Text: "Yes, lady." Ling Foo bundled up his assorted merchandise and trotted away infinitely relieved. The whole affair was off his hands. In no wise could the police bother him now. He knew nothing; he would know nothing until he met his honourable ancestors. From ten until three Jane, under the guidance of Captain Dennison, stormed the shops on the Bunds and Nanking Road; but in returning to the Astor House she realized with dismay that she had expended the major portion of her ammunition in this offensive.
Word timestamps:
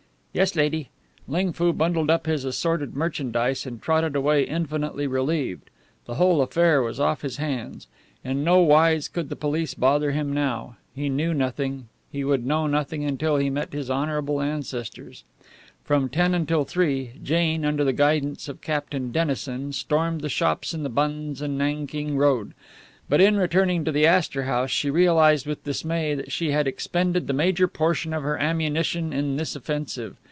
"Yes, 0.33 0.55
lady." 0.55 0.87
Ling 1.27 1.51
Foo 1.51 1.73
bundled 1.73 2.09
up 2.09 2.25
his 2.25 2.45
assorted 2.45 2.95
merchandise 2.95 3.65
and 3.65 3.81
trotted 3.81 4.15
away 4.15 4.43
infinitely 4.43 5.05
relieved. 5.05 5.69
The 6.05 6.15
whole 6.15 6.39
affair 6.41 6.81
was 6.81 7.01
off 7.01 7.21
his 7.21 7.35
hands. 7.35 7.87
In 8.23 8.41
no 8.41 8.59
wise 8.61 9.09
could 9.09 9.27
the 9.27 9.35
police 9.35 9.73
bother 9.73 10.11
him 10.11 10.31
now. 10.31 10.77
He 10.95 11.09
knew 11.09 11.33
nothing; 11.33 11.89
he 12.09 12.23
would 12.23 12.45
know 12.45 12.65
nothing 12.65 13.03
until 13.03 13.35
he 13.35 13.49
met 13.49 13.73
his 13.73 13.91
honourable 13.91 14.39
ancestors. 14.39 15.25
From 15.83 16.07
ten 16.07 16.33
until 16.33 16.63
three 16.63 17.11
Jane, 17.21 17.65
under 17.65 17.83
the 17.83 17.91
guidance 17.91 18.47
of 18.47 18.61
Captain 18.61 19.11
Dennison, 19.11 19.73
stormed 19.73 20.21
the 20.21 20.29
shops 20.29 20.73
on 20.73 20.83
the 20.83 20.89
Bunds 20.89 21.41
and 21.41 21.57
Nanking 21.57 22.15
Road; 22.15 22.53
but 23.09 23.19
in 23.19 23.35
returning 23.35 23.83
to 23.83 23.91
the 23.91 24.07
Astor 24.07 24.43
House 24.43 24.71
she 24.71 24.89
realized 24.89 25.45
with 25.45 25.65
dismay 25.65 26.15
that 26.15 26.31
she 26.31 26.51
had 26.51 26.65
expended 26.67 27.27
the 27.27 27.33
major 27.33 27.67
portion 27.67 28.13
of 28.13 28.23
her 28.23 28.37
ammunition 28.39 29.11
in 29.11 29.35
this 29.35 29.53
offensive. 29.57 30.15